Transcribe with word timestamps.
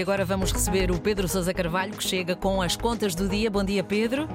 Agora 0.00 0.24
vamos 0.24 0.52
receber 0.52 0.92
o 0.92 1.00
Pedro 1.00 1.26
Sousa 1.26 1.52
Carvalho, 1.52 1.92
que 1.92 2.04
chega 2.04 2.36
com 2.36 2.62
as 2.62 2.76
contas 2.76 3.16
do 3.16 3.28
dia. 3.28 3.50
Bom 3.50 3.64
dia, 3.64 3.82
Pedro. 3.82 4.28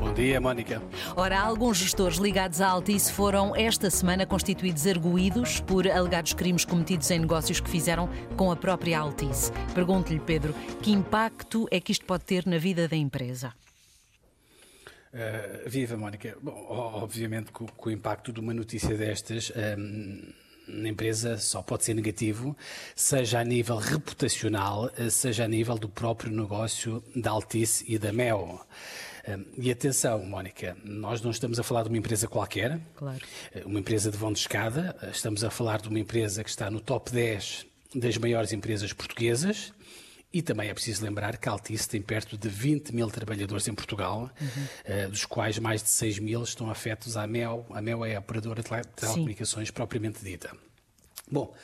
Bom 0.00 0.12
dia, 0.12 0.40
Mónica. 0.40 0.82
Ora, 1.14 1.38
alguns 1.38 1.76
gestores 1.76 2.18
ligados 2.18 2.60
à 2.60 2.66
Altice 2.70 3.12
foram 3.12 3.54
esta 3.54 3.88
semana 3.88 4.26
constituídos 4.26 4.84
arguídos 4.84 5.60
por 5.60 5.86
alegados 5.86 6.32
crimes 6.32 6.64
cometidos 6.64 7.08
em 7.12 7.20
negócios 7.20 7.60
que 7.60 7.70
fizeram 7.70 8.10
com 8.36 8.50
a 8.50 8.56
própria 8.56 8.98
Altice. 8.98 9.52
Pergunto-lhe, 9.76 10.18
Pedro, 10.18 10.52
que 10.82 10.90
impacto 10.90 11.68
é 11.70 11.78
que 11.78 11.92
isto 11.92 12.04
pode 12.04 12.24
ter 12.24 12.44
na 12.44 12.58
vida 12.58 12.88
da 12.88 12.96
empresa? 12.96 13.54
Uh, 15.12 15.70
viva, 15.70 15.96
Mónica. 15.96 16.36
Bom, 16.42 16.66
obviamente 16.68 17.52
que 17.52 17.62
o, 17.62 17.90
impacto 17.92 18.32
de 18.32 18.40
uma 18.40 18.52
notícia 18.52 18.96
destas. 18.96 19.52
Um 19.78 20.43
na 20.74 20.88
empresa 20.88 21.38
só 21.38 21.62
pode 21.62 21.84
ser 21.84 21.94
negativo, 21.94 22.56
seja 22.94 23.40
a 23.40 23.44
nível 23.44 23.76
reputacional, 23.76 24.90
seja 25.10 25.44
a 25.44 25.48
nível 25.48 25.78
do 25.78 25.88
próprio 25.88 26.30
negócio 26.30 27.02
da 27.14 27.30
Altice 27.30 27.84
e 27.88 27.98
da 27.98 28.12
Mel. 28.12 28.60
Hum, 29.26 29.44
e 29.56 29.70
atenção, 29.70 30.24
Mónica, 30.24 30.76
nós 30.84 31.22
não 31.22 31.30
estamos 31.30 31.58
a 31.58 31.62
falar 31.62 31.82
de 31.82 31.88
uma 31.88 31.96
empresa 31.96 32.28
qualquer, 32.28 32.78
claro. 32.94 33.18
uma 33.64 33.80
empresa 33.80 34.10
de 34.10 34.16
vão 34.18 34.32
de 34.32 34.38
escada, 34.38 34.94
estamos 35.10 35.42
a 35.42 35.50
falar 35.50 35.80
de 35.80 35.88
uma 35.88 35.98
empresa 35.98 36.44
que 36.44 36.50
está 36.50 36.70
no 36.70 36.80
top 36.80 37.10
10 37.10 37.66
das 37.94 38.18
maiores 38.18 38.52
empresas 38.52 38.92
portuguesas. 38.92 39.72
E 40.34 40.42
também 40.42 40.68
é 40.68 40.74
preciso 40.74 41.04
lembrar 41.04 41.36
que 41.36 41.48
a 41.48 41.52
Altice 41.52 41.88
tem 41.88 42.02
perto 42.02 42.36
de 42.36 42.48
20 42.48 42.92
mil 42.92 43.08
trabalhadores 43.08 43.68
em 43.68 43.74
Portugal, 43.74 44.28
uhum. 44.40 45.10
dos 45.10 45.24
quais 45.24 45.60
mais 45.60 45.80
de 45.80 45.88
6 45.88 46.18
mil 46.18 46.42
estão 46.42 46.68
afetos 46.68 47.16
à 47.16 47.24
MEL. 47.24 47.64
A 47.70 47.80
MEL 47.80 48.04
é 48.04 48.16
a 48.16 48.18
operadora 48.18 48.60
de 48.60 48.68
telecomunicações 48.96 49.68
Sim. 49.68 49.74
propriamente 49.74 50.24
dita. 50.24 50.50
Bom, 51.30 51.54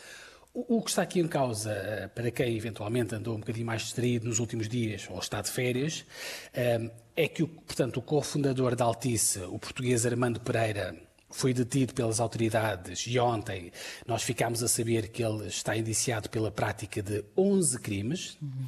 o, 0.52 0.82
que 0.82 0.90
está 0.90 1.02
aqui 1.02 1.20
em 1.20 1.28
causa, 1.28 1.70
eh, 1.70 2.08
para 2.08 2.30
quem 2.30 2.56
eventualmente 2.56 3.14
andou 3.14 3.36
um 3.36 3.40
bocadinho 3.40 3.66
mais 3.66 3.82
distraído 3.82 4.26
nos 4.26 4.40
últimos 4.40 4.68
dias 4.68 5.06
ou 5.08 5.18
está 5.18 5.40
de 5.40 5.50
férias, 5.50 6.04
eh, 6.52 6.90
é 7.16 7.28
que, 7.28 7.46
portanto, 7.46 7.98
o 7.98 8.02
cofundador 8.02 8.74
da 8.74 8.84
Altice, 8.84 9.38
o 9.40 9.58
português 9.58 10.04
Armando 10.04 10.40
Pereira, 10.40 10.96
foi 11.30 11.54
detido 11.54 11.94
pelas 11.94 12.20
autoridades 12.20 13.04
e 13.06 13.18
ontem 13.18 13.72
nós 14.06 14.22
ficámos 14.22 14.62
a 14.62 14.68
saber 14.68 15.08
que 15.08 15.22
ele 15.22 15.46
está 15.46 15.76
indiciado 15.76 16.28
pela 16.28 16.50
prática 16.50 17.02
de 17.02 17.24
11 17.36 17.78
crimes. 17.78 18.36
Uhum. 18.42 18.66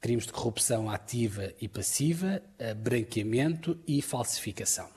Crimes 0.00 0.26
de 0.26 0.32
corrupção 0.32 0.88
ativa 0.88 1.52
e 1.60 1.66
passiva, 1.66 2.40
branqueamento 2.76 3.76
e 3.84 4.00
falsificação. 4.00 4.88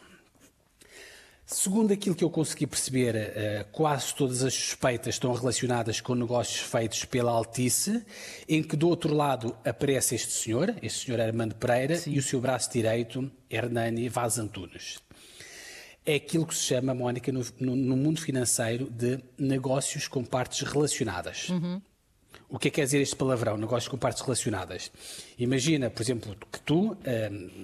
Segundo 1.44 1.92
aquilo 1.92 2.16
que 2.16 2.24
eu 2.24 2.30
consegui 2.30 2.66
perceber, 2.66 3.16
eh, 3.16 3.66
quase 3.74 4.14
todas 4.16 4.42
as 4.42 4.54
suspeitas 4.54 5.16
estão 5.16 5.34
relacionadas 5.34 6.00
com 6.00 6.16
negócios 6.16 6.62
feitos 6.62 7.04
pela 7.04 7.32
Altice, 7.32 8.06
em 8.48 8.64
que 8.64 8.78
do 8.78 8.88
outro 8.88 9.14
lado 9.14 9.54
aparece 9.66 10.16
este 10.16 10.32
senhor, 10.32 10.74
este 10.82 11.06
senhor 11.06 11.20
Armando 11.20 11.56
Pereira, 11.56 11.98
Sim. 11.98 12.12
e 12.12 12.20
o 12.20 12.24
seu 12.24 12.40
braço 12.40 12.72
direito, 12.72 13.30
Hernani 13.50 14.08
Vaz 14.08 14.38
Antunes 14.38 15.00
é 16.06 16.16
aquilo 16.16 16.46
que 16.46 16.56
se 16.56 16.64
chama, 16.64 16.94
Mónica, 16.94 17.32
no, 17.32 17.46
no, 17.60 17.76
no 17.76 17.96
mundo 17.96 18.22
financeiro, 18.22 18.90
de 18.90 19.20
negócios 19.38 20.08
com 20.08 20.24
partes 20.24 20.62
relacionadas. 20.62 21.50
Uhum. 21.50 21.82
O 22.50 22.60
que 22.60 22.68
é 22.68 22.72
que 22.72 22.76
quer 22.76 22.86
dizer 22.86 23.02
este 23.02 23.16
palavrão, 23.16 23.56
negócios 23.58 23.88
com 23.88 23.98
partes 23.98 24.22
relacionadas? 24.22 24.92
Imagina, 25.38 25.90
por 25.90 26.02
exemplo, 26.02 26.36
que 26.52 26.60
tu 26.60 26.92
um, 26.92 26.98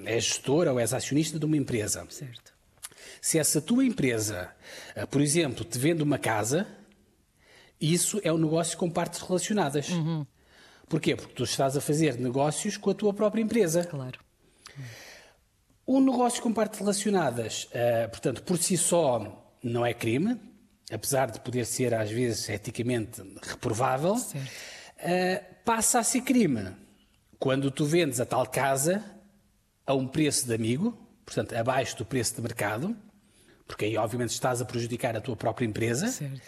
és 0.06 0.24
gestor 0.24 0.68
ou 0.68 0.80
és 0.80 0.94
acionista 0.94 1.38
de 1.38 1.46
uma 1.46 1.58
empresa. 1.58 2.06
Certo. 2.10 2.54
Se 3.22 3.38
essa 3.38 3.60
tua 3.60 3.84
empresa, 3.84 4.50
uh, 4.96 5.08
por 5.08 5.22
exemplo, 5.22 5.66
te 5.66 5.78
vende 5.78 6.04
uma 6.04 6.18
casa, 6.18 6.68
isso 7.82 8.22
é 8.24 8.32
um 8.32 8.38
negócio 8.38 8.78
com 8.78 8.90
partes 8.90 9.22
relacionadas. 9.22 9.90
Uhum. 9.90 10.26
Porquê? 10.88 11.16
Porque 11.16 11.34
tu 11.34 11.44
estás 11.44 11.76
a 11.76 11.82
fazer 11.82 12.18
negócios 12.18 12.78
com 12.78 12.90
a 12.90 12.94
tua 12.94 13.14
própria 13.14 13.42
empresa. 13.42 13.84
Claro. 13.84 14.20
O 15.88 16.02
negócio 16.02 16.44
com 16.44 16.54
partes 16.54 16.80
relacionadas, 16.80 17.70
uh, 17.72 18.10
portanto, 18.10 18.44
por 18.44 18.58
si 18.58 18.76
só 18.76 19.56
não 19.64 19.86
é 19.86 19.94
crime, 19.94 20.38
apesar 20.92 21.32
de 21.32 21.40
poder 21.40 21.66
ser 21.66 21.94
às 21.94 22.12
vezes 22.12 22.50
eticamente 22.50 23.22
reprovável, 23.42 24.16
uh, 24.16 25.56
passa 25.64 26.00
a 26.00 26.04
ser 26.04 26.22
crime 26.22 26.76
quando 27.40 27.72
tu 27.72 27.86
vendes 27.86 28.20
a 28.20 28.26
tal 28.26 28.46
casa 28.46 29.02
a 29.86 29.94
um 29.94 30.06
preço 30.06 30.46
de 30.46 30.54
amigo, 30.54 30.92
portanto, 31.26 31.56
abaixo 31.56 31.98
do 31.98 32.06
preço 32.06 32.36
de 32.36 32.42
mercado, 32.42 32.94
porque 33.66 33.86
aí 33.86 33.98
obviamente 33.98 34.32
estás 34.32 34.62
a 34.62 34.66
prejudicar 34.66 35.16
a 35.16 35.22
tua 35.22 35.38
própria 35.38 35.66
empresa, 35.66 36.08
certo. 36.08 36.42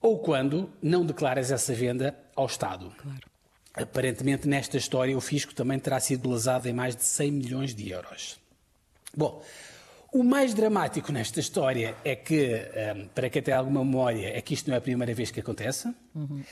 ou 0.00 0.18
quando 0.18 0.72
não 0.82 1.06
declaras 1.06 1.52
essa 1.52 1.72
venda 1.72 2.18
ao 2.34 2.46
Estado. 2.46 2.92
Claro. 2.98 3.29
Aparentemente, 3.74 4.48
nesta 4.48 4.76
história, 4.76 5.16
o 5.16 5.20
fisco 5.20 5.54
também 5.54 5.78
terá 5.78 6.00
sido 6.00 6.28
lesado 6.30 6.68
em 6.68 6.72
mais 6.72 6.96
de 6.96 7.04
100 7.04 7.30
milhões 7.30 7.74
de 7.74 7.90
euros. 7.90 8.38
Bom, 9.16 9.42
o 10.12 10.24
mais 10.24 10.54
dramático 10.54 11.12
nesta 11.12 11.38
história 11.38 11.94
é 12.04 12.16
que, 12.16 12.44
um, 12.44 12.78
ehm, 12.78 13.08
para 13.14 13.30
quem 13.30 13.40
tem 13.40 13.54
alguma 13.54 13.84
memória, 13.84 14.36
é 14.36 14.40
que 14.40 14.54
isto 14.54 14.68
não 14.68 14.74
é 14.74 14.78
a 14.78 14.80
primeira 14.80 15.14
vez 15.14 15.30
que 15.30 15.38
acontece. 15.38 15.94
Uhum. 16.14 16.42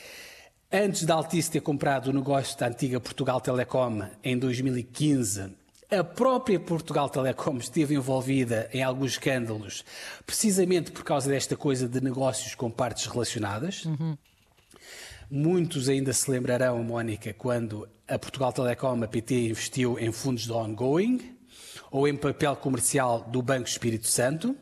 Antes 0.70 1.04
da 1.04 1.14
Altice 1.14 1.50
ter 1.50 1.60
comprado 1.60 2.08
o 2.08 2.12
negócio 2.12 2.56
da 2.58 2.68
antiga 2.68 3.00
Portugal 3.00 3.40
Telecom 3.40 4.06
em 4.22 4.38
2015, 4.38 5.50
a 5.90 6.04
própria 6.04 6.60
Portugal 6.60 7.08
Telecom 7.08 7.56
esteve 7.56 7.94
envolvida 7.94 8.68
em 8.72 8.82
alguns 8.82 9.12
escândalos, 9.12 9.84
precisamente 10.26 10.92
por 10.92 11.02
causa 11.02 11.30
desta 11.30 11.56
coisa 11.56 11.88
de 11.88 12.00
negócios 12.00 12.54
com 12.54 12.70
partes 12.70 13.06
relacionadas. 13.06 13.86
Uhum. 13.86 14.16
Muitos 15.30 15.90
ainda 15.90 16.12
se 16.14 16.30
lembrarão, 16.30 16.82
Mónica, 16.82 17.34
quando 17.34 17.86
a 18.06 18.18
Portugal 18.18 18.50
Telecom, 18.50 19.02
a 19.02 19.06
PT, 19.06 19.48
investiu 19.48 19.98
em 19.98 20.10
fundos 20.10 20.44
de 20.44 20.52
ongoing 20.52 21.36
ou 21.90 22.08
em 22.08 22.16
papel 22.16 22.56
comercial 22.56 23.22
do 23.28 23.42
Banco 23.42 23.68
Espírito 23.68 24.08
Santo. 24.08 24.56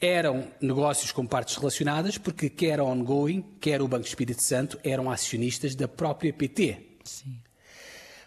Eram 0.00 0.46
negócios 0.60 1.10
com 1.10 1.26
partes 1.26 1.56
relacionadas, 1.56 2.16
porque 2.16 2.48
quer 2.48 2.78
a 2.78 2.84
ongoing, 2.84 3.42
quer 3.60 3.82
o 3.82 3.88
Banco 3.88 4.06
Espírito 4.06 4.42
Santo 4.42 4.78
eram 4.84 5.10
acionistas 5.10 5.74
da 5.74 5.88
própria 5.88 6.32
PT. 6.32 6.98
Sim. 7.02 7.40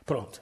Pronto. 0.05 0.41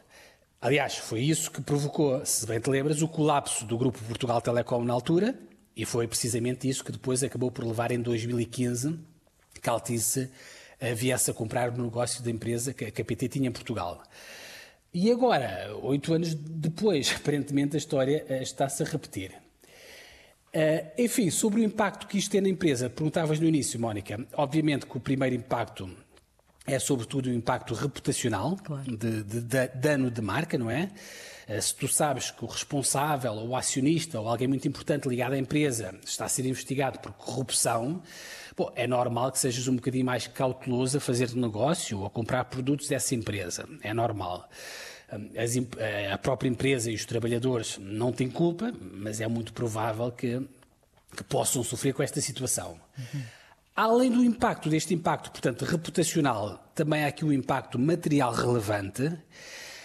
Aliás, 0.59 0.97
foi 0.97 1.21
isso 1.21 1.51
que 1.51 1.61
provocou, 1.61 2.25
se 2.25 2.47
bem 2.47 2.59
te 2.59 2.71
lembras, 2.71 3.03
o 3.03 3.07
colapso 3.07 3.65
do 3.65 3.77
Grupo 3.77 3.99
Portugal 4.03 4.41
Telecom 4.41 4.83
na 4.83 4.93
altura, 4.93 5.37
e 5.75 5.85
foi 5.85 6.07
precisamente 6.07 6.67
isso 6.67 6.83
que 6.83 6.91
depois 6.91 7.21
acabou 7.21 7.51
por 7.51 7.63
levar 7.63 7.91
em 7.91 8.01
2015 8.01 8.97
que 9.61 9.69
a 9.69 9.73
Altice 9.73 10.31
viesse 10.95 11.31
a 11.31 11.33
comprar 11.33 11.69
o 11.69 11.81
negócio 11.81 12.23
da 12.23 12.29
empresa 12.29 12.73
que 12.73 13.01
a 13.01 13.05
PT 13.05 13.29
tinha 13.29 13.49
em 13.49 13.51
Portugal. 13.51 14.03
E 14.93 15.11
agora, 15.11 15.75
oito 15.83 16.13
anos 16.13 16.33
depois, 16.33 17.13
aparentemente 17.15 17.75
a 17.75 17.77
história 17.77 18.25
uh, 18.29 18.41
está-se 18.41 18.81
a 18.83 18.85
repetir. 18.85 19.31
Uh, 20.47 20.89
enfim, 20.97 21.29
sobre 21.29 21.61
o 21.61 21.63
impacto 21.63 22.07
que 22.07 22.17
isto 22.17 22.31
tem 22.31 22.41
na 22.41 22.49
empresa, 22.49 22.89
perguntavas 22.89 23.39
no 23.39 23.45
início, 23.45 23.79
Mónica. 23.79 24.25
Obviamente 24.33 24.85
que 24.85 24.97
o 24.97 24.99
primeiro 24.99 25.35
impacto 25.35 25.89
é 26.65 26.79
sobretudo 26.79 27.27
o 27.27 27.33
impacto 27.33 27.73
reputacional, 27.73 28.57
claro. 28.63 28.83
de, 28.97 29.23
de, 29.23 29.41
de, 29.41 29.67
dano 29.67 30.09
de 30.09 30.21
marca, 30.21 30.57
não 30.57 30.71
é? 30.71 30.89
Uh, 31.47 31.61
se 31.61 31.75
tu 31.75 31.87
sabes 31.87 32.31
que 32.31 32.43
o 32.43 32.47
responsável, 32.47 33.33
ou 33.33 33.49
o 33.49 33.55
acionista, 33.55 34.19
ou 34.19 34.27
alguém 34.27 34.47
muito 34.47 34.67
importante 34.67 35.07
ligado 35.07 35.33
à 35.33 35.37
empresa 35.37 35.93
está 36.03 36.25
a 36.25 36.29
ser 36.29 36.45
investigado 36.45 36.97
por 36.99 37.11
corrupção, 37.11 38.01
Bom, 38.57 38.71
é 38.75 38.87
normal 38.87 39.31
que 39.31 39.37
sejas 39.37 39.67
um 39.67 39.75
bocadinho 39.75 40.03
mais 40.03 40.25
cauteloso 40.25 40.97
a 40.97 40.99
fazer 40.99 41.31
negócio 41.35 41.99
ou 41.99 42.07
a 42.07 42.09
comprar 42.09 42.43
produtos 42.45 42.87
dessa 42.87 43.13
empresa. 43.13 43.69
É 43.83 43.93
normal. 43.93 44.49
As, 45.37 45.55
eh, 45.77 46.11
a 46.11 46.17
própria 46.17 46.49
empresa 46.49 46.89
e 46.89 46.95
os 46.95 47.05
trabalhadores 47.05 47.77
não 47.79 48.11
têm 48.11 48.27
culpa, 48.27 48.73
mas 48.81 49.21
é 49.21 49.27
muito 49.27 49.53
provável 49.53 50.11
que, 50.11 50.41
que 51.15 51.23
possam 51.25 51.63
sofrer 51.63 51.93
com 51.93 52.01
esta 52.01 52.19
situação. 52.19 52.79
Uhum. 52.97 53.21
Além 53.75 54.09
do 54.09 54.23
impacto, 54.23 54.69
deste 54.69 54.91
impacto, 54.91 55.29
portanto, 55.29 55.63
reputacional, 55.63 56.71
também 56.73 57.03
há 57.03 57.09
aqui 57.09 57.23
um 57.23 57.31
impacto 57.31 57.77
material 57.77 58.33
relevante. 58.33 59.15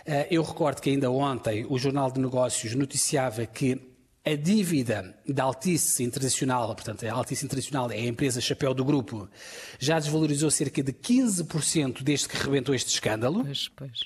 Eh, 0.06 0.28
eu 0.30 0.42
recordo 0.42 0.80
que 0.80 0.88
ainda 0.88 1.10
ontem 1.10 1.66
o 1.68 1.78
Jornal 1.78 2.10
de 2.10 2.18
Negócios 2.18 2.74
noticiava 2.74 3.44
que 3.44 3.91
a 4.24 4.34
dívida 4.36 5.14
da 5.26 5.42
Altice 5.42 6.02
Internacional, 6.04 6.74
portanto, 6.74 7.04
a 7.04 7.12
Altice 7.12 7.44
Internacional 7.44 7.90
é 7.90 7.96
a 7.96 8.06
empresa 8.06 8.40
chapéu 8.40 8.72
do 8.72 8.84
grupo, 8.84 9.28
já 9.78 9.98
desvalorizou 9.98 10.50
cerca 10.50 10.82
de 10.82 10.92
15% 10.92 12.02
desde 12.02 12.28
que 12.28 12.36
rebentou 12.36 12.74
este 12.74 12.88
escândalo. 12.88 13.44
Pois, 13.44 13.68
pois. 13.68 14.00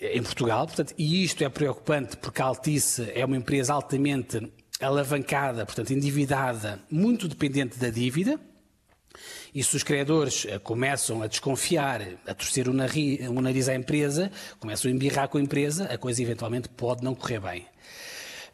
Em 0.00 0.22
Portugal, 0.22 0.66
portanto, 0.66 0.94
e 0.98 1.22
isto 1.22 1.44
é 1.44 1.48
preocupante 1.48 2.16
porque 2.16 2.42
a 2.42 2.46
Altice 2.46 3.12
é 3.14 3.24
uma 3.24 3.36
empresa 3.36 3.74
altamente 3.74 4.50
alavancada, 4.80 5.64
portanto, 5.64 5.92
endividada, 5.92 6.80
muito 6.90 7.28
dependente 7.28 7.78
da 7.78 7.90
dívida. 7.90 8.40
E 9.54 9.62
se 9.62 9.76
os 9.76 9.82
credores 9.82 10.46
eh, 10.48 10.58
começam 10.58 11.22
a 11.22 11.26
desconfiar, 11.26 12.00
a 12.26 12.34
torcer 12.34 12.66
o 12.68 12.72
nariz 12.72 13.68
à 13.68 13.74
empresa, 13.74 14.32
começam 14.58 14.90
a 14.90 14.94
embirrar 14.94 15.28
com 15.28 15.36
a 15.36 15.42
empresa, 15.42 15.84
a 15.84 15.98
coisa 15.98 16.22
eventualmente 16.22 16.70
pode 16.70 17.04
não 17.04 17.14
correr 17.14 17.38
bem. 17.38 17.66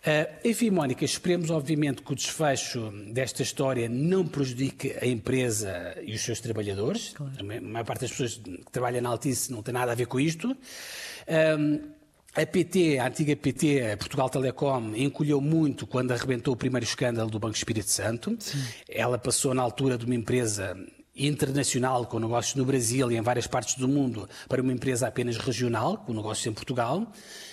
Uh, 0.09 0.49
enfim, 0.49 0.71
Mónica, 0.71 1.05
esperemos 1.05 1.51
obviamente 1.51 2.01
que 2.01 2.11
o 2.11 2.15
desfecho 2.15 2.91
desta 3.13 3.43
história 3.43 3.91
não 3.91 4.27
prejudique 4.27 4.97
a 5.03 5.07
empresa 5.07 5.95
e 6.03 6.15
os 6.15 6.23
seus 6.23 6.41
trabalhadores. 6.41 7.11
Claro. 7.15 7.33
A 7.39 7.61
maior 7.61 7.85
parte 7.85 8.01
das 8.01 8.11
pessoas 8.13 8.39
que 8.39 8.73
trabalham 8.73 9.03
na 9.03 9.11
Altice 9.11 9.53
não 9.53 9.63
tem 9.63 9.75
nada 9.75 9.93
a 9.93 9.95
ver 9.95 10.07
com 10.07 10.19
isto. 10.19 10.53
Uh, 10.53 11.89
a 12.35 12.47
PT, 12.47 12.99
a 12.99 13.07
antiga 13.07 13.37
PT, 13.37 13.93
a 13.93 13.97
Portugal 13.99 14.31
Telecom, 14.31 14.95
encolheu 14.97 15.43
muito 15.43 15.87
quando 15.87 16.13
arrebentou 16.13 16.55
o 16.55 16.57
primeiro 16.57 16.85
escândalo 16.85 17.29
do 17.29 17.39
Banco 17.39 17.57
Espírito 17.57 17.91
Santo. 17.91 18.35
Sim. 18.39 18.65
Ela 18.89 19.19
passou 19.19 19.53
na 19.53 19.61
altura 19.61 19.99
de 19.99 20.07
uma 20.07 20.15
empresa 20.15 20.75
internacional, 21.19 22.07
com 22.07 22.19
negócios 22.19 22.55
no 22.55 22.65
Brasil 22.65 23.11
e 23.11 23.17
em 23.17 23.21
várias 23.21 23.47
partes 23.47 23.75
do 23.75 23.89
mundo, 23.89 24.29
para 24.49 24.63
uma 24.63 24.73
empresa 24.73 25.09
apenas 25.09 25.37
regional, 25.37 25.99
com 25.99 26.13
negócios 26.13 26.47
em 26.47 26.53
Portugal. 26.53 27.11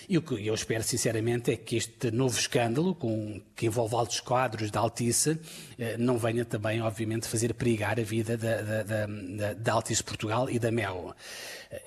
E 0.07 0.17
o 0.17 0.21
que 0.21 0.45
eu 0.45 0.53
espero, 0.53 0.83
sinceramente, 0.83 1.51
é 1.51 1.55
que 1.55 1.75
este 1.75 2.11
novo 2.11 2.37
escândalo, 2.37 2.93
com, 2.93 3.41
que 3.55 3.65
envolve 3.65 3.95
altos 3.95 4.19
quadros 4.19 4.69
da 4.69 4.79
Altice, 4.79 5.39
eh, 5.79 5.97
não 5.97 6.17
venha 6.17 6.45
também, 6.45 6.79
obviamente, 6.81 7.27
fazer 7.27 7.53
perigar 7.55 7.99
a 7.99 8.03
vida 8.03 8.37
da, 8.37 8.61
da, 8.61 8.83
da, 8.83 9.53
da 9.53 9.73
Altice 9.73 10.03
Portugal 10.03 10.47
e 10.49 10.59
da 10.59 10.71
Mel. 10.71 11.15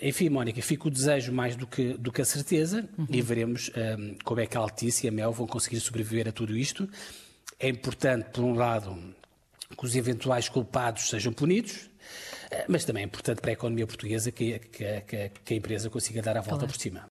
Enfim, 0.02 0.28
Mónica, 0.28 0.60
fica 0.62 0.88
o 0.88 0.90
desejo 0.90 1.32
mais 1.32 1.54
do 1.54 1.66
que, 1.66 1.94
do 1.94 2.10
que 2.10 2.20
a 2.20 2.24
certeza 2.24 2.88
uhum. 2.98 3.06
e 3.08 3.22
veremos 3.22 3.70
um, 3.70 3.80
eh, 3.80 4.14
como 4.24 4.40
é 4.40 4.46
que 4.46 4.56
a 4.56 4.60
Altice 4.60 5.06
e 5.06 5.08
a 5.08 5.12
Mel 5.12 5.32
vão 5.32 5.46
conseguir 5.46 5.78
sobreviver 5.78 6.26
a 6.28 6.32
tudo 6.32 6.56
isto. 6.56 6.88
É 7.58 7.68
importante, 7.68 8.30
por 8.30 8.42
um 8.42 8.54
lado, 8.54 8.96
que 9.76 9.84
os 9.84 9.94
eventuais 9.94 10.48
culpados 10.48 11.08
sejam 11.08 11.32
punidos, 11.32 11.90
eh, 12.50 12.64
mas 12.68 12.84
também 12.84 13.02
é 13.02 13.06
importante 13.06 13.40
para 13.40 13.50
a 13.50 13.52
economia 13.52 13.86
portuguesa 13.86 14.32
que, 14.32 14.58
que, 14.58 15.00
que, 15.02 15.30
que 15.44 15.54
a 15.54 15.56
empresa 15.56 15.90
consiga 15.90 16.22
dar 16.22 16.36
a 16.36 16.40
volta 16.40 16.60
claro. 16.60 16.72
por 16.72 16.80
cima. 16.80 17.06